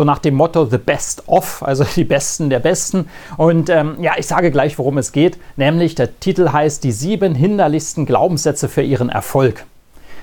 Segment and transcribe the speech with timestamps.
[0.00, 3.10] so nach dem Motto The Best of, also die Besten der Besten.
[3.36, 7.34] Und ähm, ja, ich sage gleich, worum es geht, nämlich der Titel heißt Die sieben
[7.34, 9.66] hinderlichsten Glaubenssätze für Ihren Erfolg.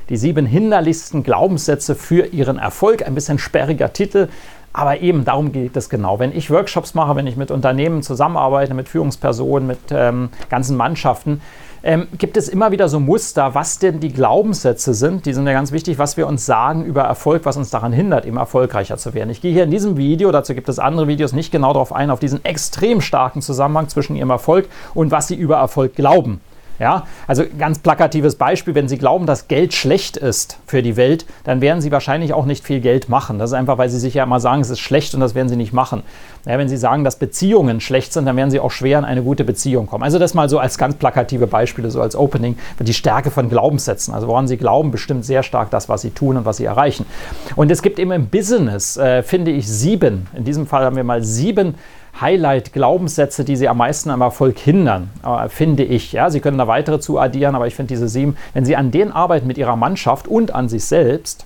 [0.09, 3.05] Die sieben hinderlichsten Glaubenssätze für Ihren Erfolg.
[3.05, 4.29] Ein bisschen sperriger Titel,
[4.77, 6.19] aber eben darum geht es genau.
[6.19, 11.41] Wenn ich Workshops mache, wenn ich mit Unternehmen zusammenarbeite, mit Führungspersonen, mit ähm, ganzen Mannschaften,
[11.81, 15.25] ähm, gibt es immer wieder so Muster, was denn die Glaubenssätze sind.
[15.25, 18.27] Die sind ja ganz wichtig, was wir uns sagen über Erfolg, was uns daran hindert,
[18.27, 19.31] eben erfolgreicher zu werden.
[19.31, 22.11] Ich gehe hier in diesem Video, dazu gibt es andere Videos, nicht genau darauf ein,
[22.11, 26.39] auf diesen extrem starken Zusammenhang zwischen ihrem Erfolg und was sie über Erfolg glauben.
[26.79, 31.25] Ja, also ganz plakatives Beispiel, wenn Sie glauben, dass Geld schlecht ist für die Welt,
[31.43, 33.39] dann werden Sie wahrscheinlich auch nicht viel Geld machen.
[33.39, 35.49] Das ist einfach, weil Sie sich ja immer sagen, es ist schlecht und das werden
[35.49, 36.03] Sie nicht machen.
[36.45, 39.23] Ja, wenn Sie sagen, dass Beziehungen schlecht sind, dann werden Sie auch schwer in eine
[39.23, 40.03] gute Beziehung kommen.
[40.03, 44.13] Also das mal so als ganz plakative Beispiele, so als Opening, die Stärke von Glaubenssätzen.
[44.13, 47.07] Also woran Sie glauben, bestimmt sehr stark das, was Sie tun und was Sie erreichen.
[47.55, 51.03] Und es gibt eben im Business, äh, finde ich, sieben, in diesem Fall haben wir
[51.03, 51.75] mal sieben
[52.21, 56.11] Highlight-Glaubenssätze, die Sie am meisten am Erfolg hindern, äh, finde ich.
[56.11, 58.91] Ja, Sie können da weitere zu addieren, aber ich finde diese sieben, wenn Sie an
[58.91, 61.45] denen arbeiten mit Ihrer Mannschaft und an sich selbst,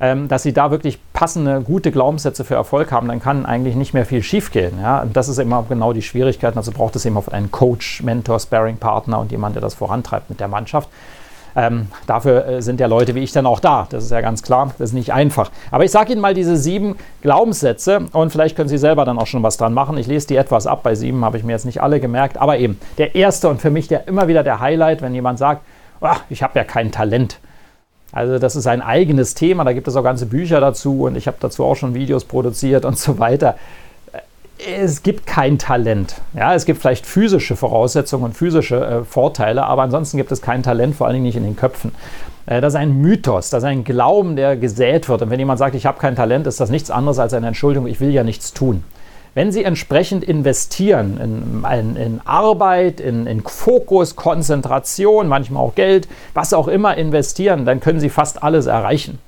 [0.00, 3.94] ähm, dass Sie da wirklich passende, gute Glaubenssätze für Erfolg haben, dann kann eigentlich nicht
[3.94, 4.80] mehr viel schiefgehen.
[4.80, 5.02] Ja?
[5.02, 6.56] Und das ist immer genau die Schwierigkeit.
[6.56, 10.40] Also braucht es eben auch einen Coach, Mentor, Sparring-Partner und jemand, der das vorantreibt mit
[10.40, 10.88] der Mannschaft.
[11.56, 13.86] Ähm, dafür äh, sind ja Leute wie ich dann auch da.
[13.90, 14.72] Das ist ja ganz klar.
[14.78, 15.50] Das ist nicht einfach.
[15.70, 19.26] Aber ich sage Ihnen mal diese sieben Glaubenssätze und vielleicht können Sie selber dann auch
[19.26, 19.96] schon was dran machen.
[19.96, 20.82] Ich lese die etwas ab.
[20.82, 22.38] Bei sieben habe ich mir jetzt nicht alle gemerkt.
[22.38, 25.62] Aber eben der erste und für mich der immer wieder der Highlight, wenn jemand sagt,
[26.00, 27.38] oh, ich habe ja kein Talent.
[28.12, 31.26] Also das ist ein eigenes Thema, da gibt es auch ganze Bücher dazu und ich
[31.26, 33.56] habe dazu auch schon Videos produziert und so weiter
[34.66, 36.16] es gibt kein Talent.
[36.34, 40.62] Ja, es gibt vielleicht physische Voraussetzungen und physische äh, Vorteile, aber ansonsten gibt es kein
[40.62, 41.92] Talent, vor allen Dingen nicht in den Köpfen.
[42.46, 45.22] Äh, das ist ein Mythos, das ist ein Glauben, der gesät wird.
[45.22, 47.86] Und wenn jemand sagt, ich habe kein Talent, ist das nichts anderes als eine Entschuldigung,
[47.86, 48.84] ich will ja nichts tun.
[49.34, 56.06] Wenn Sie entsprechend investieren in, in, in Arbeit, in, in, Fokus, Konzentration, manchmal auch Geld,
[56.34, 59.18] was auch immer investieren, dann können Sie fast alles erreichen.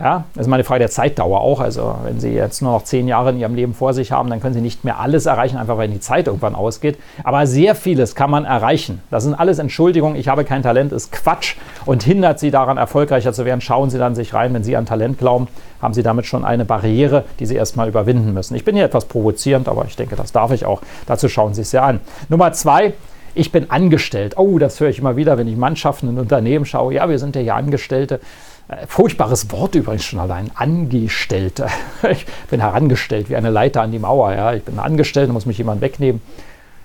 [0.00, 1.60] Ja, das ist mal eine Frage der Zeitdauer auch.
[1.60, 4.40] Also wenn Sie jetzt nur noch zehn Jahre in Ihrem Leben vor sich haben, dann
[4.40, 6.98] können Sie nicht mehr alles erreichen, einfach weil die Zeit irgendwann ausgeht.
[7.24, 9.02] Aber sehr vieles kann man erreichen.
[9.10, 13.32] Das sind alles Entschuldigungen, ich habe kein Talent, ist Quatsch und hindert Sie daran, erfolgreicher
[13.32, 13.60] zu werden.
[13.60, 15.48] Schauen Sie dann sich rein, wenn Sie an Talent glauben,
[15.82, 18.54] haben Sie damit schon eine Barriere, die Sie erstmal überwinden müssen.
[18.54, 20.80] Ich bin hier etwas provozierend, aber ich denke, das darf ich auch.
[21.06, 22.00] Dazu schauen Sie es ja an.
[22.28, 22.94] Nummer zwei,
[23.34, 24.36] ich bin angestellt.
[24.36, 26.94] Oh, das höre ich immer wieder, wenn ich Mannschaften in Unternehmen schaue.
[26.94, 28.20] Ja, wir sind ja hier Angestellte.
[28.68, 30.50] Äh, furchtbares Wort übrigens schon allein.
[30.54, 31.66] Angestellte.
[32.10, 34.32] Ich bin herangestellt wie eine Leiter an die Mauer.
[34.32, 34.52] Ja.
[34.52, 36.20] Ich bin angestellt, muss mich jemand wegnehmen.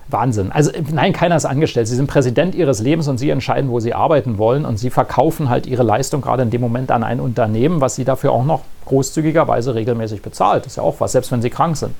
[0.08, 0.52] Wahnsinn.
[0.52, 1.88] Also nein, keiner ist angestellt.
[1.88, 5.48] Sie sind Präsident ihres Lebens und sie entscheiden, wo sie arbeiten wollen und sie verkaufen
[5.48, 8.62] halt ihre Leistung gerade in dem Moment an ein Unternehmen, was sie dafür auch noch
[8.84, 10.66] großzügigerweise regelmäßig bezahlt.
[10.66, 11.94] Das ist ja auch was, selbst wenn sie krank sind.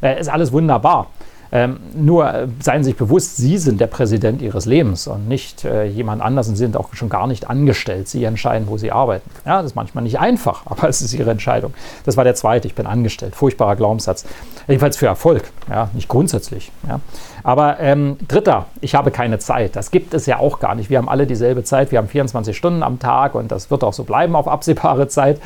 [0.00, 1.08] Äh, ist alles wunderbar.
[1.52, 5.64] Ähm, nur äh, seien Sie sich bewusst, Sie sind der Präsident Ihres Lebens und nicht
[5.64, 8.08] äh, jemand anders und Sie sind auch schon gar nicht angestellt.
[8.08, 9.28] Sie entscheiden, wo Sie arbeiten.
[9.44, 11.74] Ja, das ist manchmal nicht einfach, aber es ist Ihre Entscheidung.
[12.04, 13.34] Das war der zweite, ich bin angestellt.
[13.34, 14.24] Furchtbarer Glaubenssatz.
[14.68, 16.70] Jedenfalls für Erfolg, ja, nicht grundsätzlich.
[16.86, 17.00] Ja.
[17.42, 19.74] Aber ähm, dritter, ich habe keine Zeit.
[19.74, 20.90] Das gibt es ja auch gar nicht.
[20.90, 21.90] Wir haben alle dieselbe Zeit.
[21.90, 25.40] Wir haben 24 Stunden am Tag und das wird auch so bleiben auf absehbare Zeit.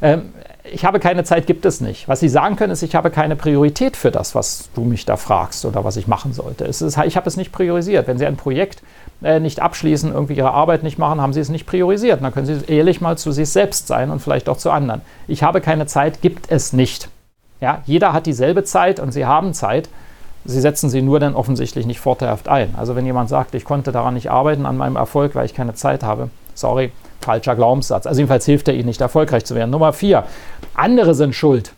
[0.00, 0.32] Ähm,
[0.64, 2.08] ich habe keine Zeit, gibt es nicht.
[2.08, 5.16] Was Sie sagen können, ist, ich habe keine Priorität für das, was du mich da
[5.16, 6.64] fragst oder was ich machen sollte.
[6.64, 8.08] Ist, ich habe es nicht priorisiert.
[8.08, 8.82] Wenn Sie ein Projekt
[9.22, 12.22] äh, nicht abschließen, irgendwie Ihre Arbeit nicht machen, haben Sie es nicht priorisiert.
[12.22, 15.02] Dann können Sie ehrlich mal zu sich selbst sein und vielleicht auch zu anderen.
[15.28, 17.08] Ich habe keine Zeit, gibt es nicht.
[17.60, 19.90] Ja, jeder hat dieselbe Zeit und Sie haben Zeit.
[20.46, 22.74] Sie setzen sie nur dann offensichtlich nicht vorteilhaft ein.
[22.76, 25.74] Also wenn jemand sagt, ich konnte daran nicht arbeiten, an meinem Erfolg, weil ich keine
[25.74, 26.92] Zeit habe, sorry,
[27.24, 28.06] falscher Glaubenssatz.
[28.06, 29.70] Also jedenfalls hilft er ihnen nicht, erfolgreich zu werden.
[29.70, 30.24] Nummer vier,
[30.74, 31.72] andere sind schuld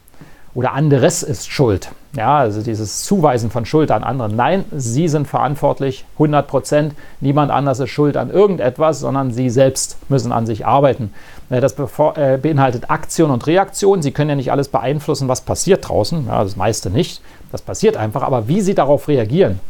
[0.57, 1.91] oder anderes ist schuld.
[2.17, 4.37] Ja, also dieses Zuweisen von Schuld an anderen.
[4.37, 6.95] Nein, sie sind verantwortlich, 100 Prozent.
[7.21, 11.13] Niemand anders ist schuld an irgendetwas, sondern sie selbst müssen an sich arbeiten.
[11.51, 14.01] Das äh, beinhaltet Aktion und Reaktion.
[14.01, 16.27] Sie können ja nicht alles beeinflussen, was passiert draußen.
[16.27, 17.21] Ja, das meiste nicht.
[17.53, 18.23] Das passiert einfach.
[18.23, 19.61] Aber wie sie darauf reagieren,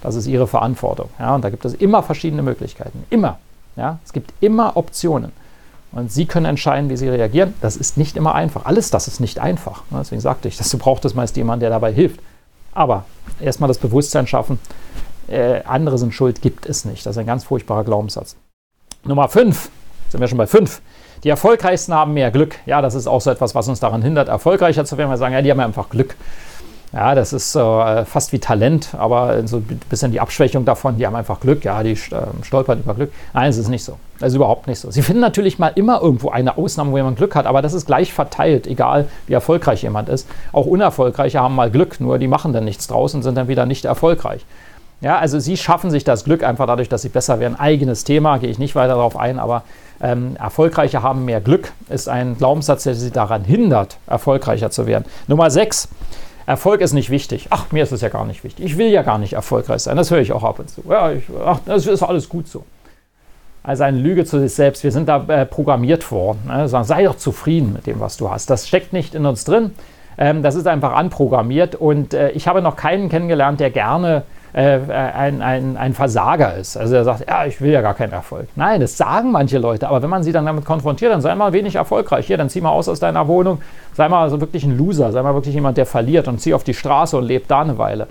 [0.00, 1.08] das ist ihre Verantwortung.
[1.18, 3.04] Ja, und da gibt es immer verschiedene Möglichkeiten.
[3.10, 3.38] Immer.
[3.76, 3.98] Ja?
[4.04, 5.32] Es gibt immer Optionen.
[5.92, 7.54] Und Sie können entscheiden, wie Sie reagieren.
[7.60, 8.66] Das ist nicht immer einfach.
[8.66, 9.82] Alles das ist nicht einfach.
[9.90, 12.20] Deswegen sagte ich, dass du brauchst meist jemanden, der dabei hilft.
[12.74, 13.04] Aber
[13.40, 14.58] erstmal das Bewusstsein schaffen,
[15.28, 17.06] äh, andere sind schuld, gibt es nicht.
[17.06, 18.36] Das ist ein ganz furchtbarer Glaubenssatz.
[19.04, 19.70] Nummer 5,
[20.10, 20.82] sind wir schon bei 5.
[21.24, 22.56] Die Erfolgreichsten haben mehr Glück.
[22.66, 25.10] Ja, das ist auch so etwas, was uns daran hindert, erfolgreicher zu werden.
[25.10, 26.14] Wir sagen, ja, die haben einfach Glück.
[26.96, 31.06] Ja, das ist äh, fast wie Talent, aber so ein bisschen die Abschwächung davon, die
[31.06, 31.96] haben einfach Glück, ja, die äh,
[32.42, 33.12] stolpern über Glück.
[33.34, 33.98] Nein, es ist nicht so.
[34.18, 34.90] Das ist überhaupt nicht so.
[34.90, 37.84] Sie finden natürlich mal immer irgendwo eine Ausnahme, wo jemand Glück hat, aber das ist
[37.84, 40.26] gleich verteilt, egal wie erfolgreich jemand ist.
[40.52, 43.66] Auch Unerfolgreiche haben mal Glück, nur die machen dann nichts draus und sind dann wieder
[43.66, 44.46] nicht erfolgreich.
[45.02, 47.60] Ja, also sie schaffen sich das Glück einfach dadurch, dass sie besser werden.
[47.60, 49.64] Eigenes Thema, gehe ich nicht weiter darauf ein, aber
[50.00, 55.04] ähm, Erfolgreiche haben mehr Glück, ist ein Glaubenssatz, der sie daran hindert, erfolgreicher zu werden.
[55.26, 55.90] Nummer 6.
[56.46, 57.48] Erfolg ist nicht wichtig.
[57.50, 58.64] Ach, mir ist es ja gar nicht wichtig.
[58.64, 59.96] Ich will ja gar nicht erfolgreich sein.
[59.96, 60.82] Das höre ich auch ab und zu.
[60.88, 62.64] Ja, ich, ach, das ist alles gut so.
[63.64, 64.84] Also eine Lüge zu sich selbst.
[64.84, 66.38] Wir sind da äh, programmiert worden.
[66.46, 66.68] Ne?
[66.68, 68.48] Sagen, sei doch zufrieden mit dem, was du hast.
[68.48, 69.72] Das steckt nicht in uns drin.
[70.18, 71.74] Ähm, das ist einfach anprogrammiert.
[71.74, 74.22] Und äh, ich habe noch keinen kennengelernt, der gerne
[74.56, 76.78] äh, ein, ein, ein Versager ist.
[76.78, 78.48] Also er sagt, ja, ich will ja gar keinen Erfolg.
[78.56, 81.52] Nein, das sagen manche Leute, aber wenn man sie dann damit konfrontiert, dann sei mal
[81.52, 82.26] wenig erfolgreich.
[82.26, 83.60] Hier, dann zieh mal aus aus deiner Wohnung,
[83.92, 86.64] sei mal so wirklich ein Loser, sei mal wirklich jemand, der verliert und zieh auf
[86.64, 88.06] die Straße und lebt da eine Weile.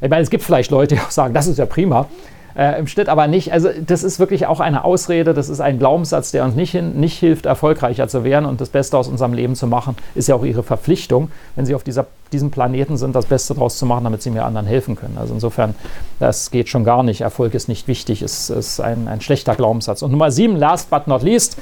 [0.00, 2.06] Ich meine, es gibt vielleicht Leute, die auch sagen, das ist ja prima
[2.56, 3.52] äh, im Schnitt aber nicht.
[3.52, 7.00] Also das ist wirklich auch eine Ausrede, das ist ein Glaubenssatz, der uns nicht, hin,
[7.00, 10.34] nicht hilft, erfolgreicher zu werden und das Beste aus unserem Leben zu machen, ist ja
[10.34, 14.04] auch ihre Verpflichtung, wenn sie auf dieser, diesem Planeten sind, das Beste daraus zu machen,
[14.04, 15.18] damit sie mir anderen helfen können.
[15.18, 15.74] Also insofern,
[16.20, 17.20] das geht schon gar nicht.
[17.20, 20.02] Erfolg ist nicht wichtig, ist, ist ein, ein schlechter Glaubenssatz.
[20.02, 21.56] Und Nummer sieben, last but not least,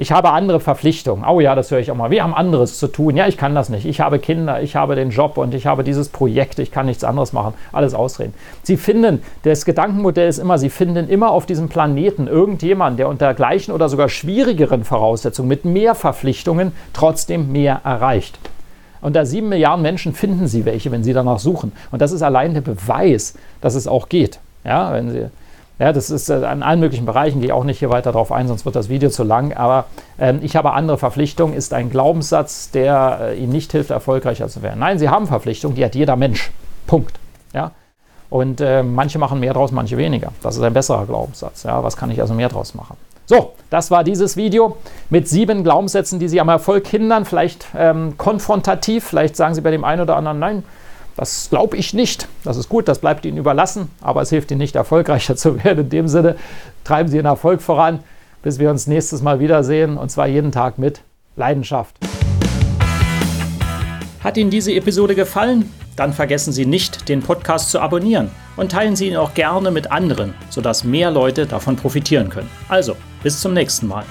[0.00, 1.24] ich habe andere Verpflichtungen.
[1.28, 2.12] Oh ja, das höre ich auch mal.
[2.12, 3.16] Wir haben anderes zu tun.
[3.16, 3.84] Ja, ich kann das nicht.
[3.84, 6.60] Ich habe Kinder, ich habe den Job und ich habe dieses Projekt.
[6.60, 7.54] Ich kann nichts anderes machen.
[7.72, 8.32] Alles ausreden.
[8.62, 13.34] Sie finden, das Gedankenmodell ist immer, Sie finden immer auf diesem Planeten irgendjemanden, der unter
[13.34, 18.38] gleichen oder sogar schwierigeren Voraussetzungen mit mehr Verpflichtungen trotzdem mehr erreicht.
[19.00, 21.72] Unter sieben Milliarden Menschen finden Sie welche, wenn Sie danach suchen.
[21.90, 24.38] Und das ist allein der Beweis, dass es auch geht.
[24.64, 25.26] Ja, wenn Sie
[25.78, 28.32] ja, das ist äh, an allen möglichen Bereichen, gehe ich auch nicht hier weiter darauf
[28.32, 29.52] ein, sonst wird das Video zu lang.
[29.52, 29.86] Aber
[30.18, 34.62] ähm, ich habe andere Verpflichtungen, ist ein Glaubenssatz, der äh, Ihnen nicht hilft, erfolgreicher zu
[34.62, 34.80] werden.
[34.80, 36.50] Nein, Sie haben Verpflichtungen, die hat jeder Mensch.
[36.86, 37.18] Punkt.
[37.52, 37.72] Ja?
[38.28, 40.32] Und äh, manche machen mehr draus, manche weniger.
[40.42, 41.62] Das ist ein besserer Glaubenssatz.
[41.62, 41.82] Ja?
[41.84, 42.96] Was kann ich also mehr draus machen?
[43.26, 44.78] So, das war dieses Video
[45.10, 47.26] mit sieben Glaubenssätzen, die Sie am Erfolg hindern.
[47.26, 50.64] Vielleicht ähm, konfrontativ, vielleicht sagen Sie bei dem einen oder anderen, nein,
[51.18, 52.28] das glaube ich nicht.
[52.44, 55.80] Das ist gut, das bleibt Ihnen überlassen, aber es hilft Ihnen nicht, erfolgreicher zu werden.
[55.80, 56.36] In dem Sinne,
[56.84, 58.00] treiben Sie Ihren Erfolg voran,
[58.42, 61.02] bis wir uns nächstes Mal wiedersehen und zwar jeden Tag mit
[61.36, 61.96] Leidenschaft.
[64.20, 65.72] Hat Ihnen diese Episode gefallen?
[65.96, 69.90] Dann vergessen Sie nicht, den Podcast zu abonnieren und teilen Sie ihn auch gerne mit
[69.90, 72.48] anderen, sodass mehr Leute davon profitieren können.
[72.68, 72.94] Also,
[73.24, 74.04] bis zum nächsten Mal.